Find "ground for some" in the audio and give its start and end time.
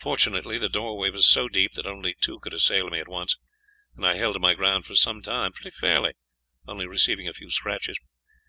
4.52-5.22